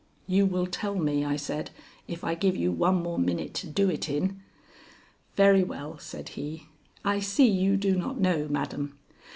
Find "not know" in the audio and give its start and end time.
7.95-8.47